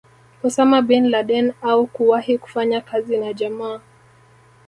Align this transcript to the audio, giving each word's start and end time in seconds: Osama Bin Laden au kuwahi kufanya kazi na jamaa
Osama 0.43 0.81
Bin 0.81 1.07
Laden 1.09 1.53
au 1.61 1.85
kuwahi 1.87 2.37
kufanya 2.37 2.81
kazi 2.81 3.17
na 3.17 3.33
jamaa 3.33 3.79